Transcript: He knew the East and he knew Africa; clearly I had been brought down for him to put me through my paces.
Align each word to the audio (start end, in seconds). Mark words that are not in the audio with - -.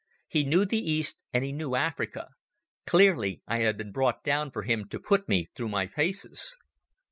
He 0.27 0.43
knew 0.43 0.65
the 0.65 0.79
East 0.79 1.17
and 1.31 1.45
he 1.45 1.51
knew 1.51 1.75
Africa; 1.75 2.29
clearly 2.87 3.43
I 3.47 3.59
had 3.59 3.77
been 3.77 3.91
brought 3.91 4.23
down 4.23 4.49
for 4.49 4.63
him 4.63 4.87
to 4.87 4.99
put 4.99 5.29
me 5.29 5.45
through 5.55 5.69
my 5.69 5.85
paces. 5.85 6.55